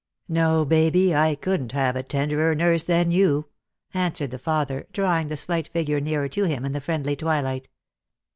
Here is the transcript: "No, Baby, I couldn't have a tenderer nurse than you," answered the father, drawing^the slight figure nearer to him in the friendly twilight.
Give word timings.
"No, 0.27 0.65
Baby, 0.65 1.13
I 1.13 1.35
couldn't 1.35 1.73
have 1.73 1.95
a 1.95 2.01
tenderer 2.01 2.55
nurse 2.55 2.83
than 2.85 3.11
you," 3.11 3.49
answered 3.93 4.31
the 4.31 4.39
father, 4.39 4.87
drawing^the 4.91 5.37
slight 5.37 5.67
figure 5.67 6.01
nearer 6.01 6.27
to 6.27 6.45
him 6.45 6.65
in 6.65 6.71
the 6.71 6.81
friendly 6.81 7.15
twilight. 7.15 7.69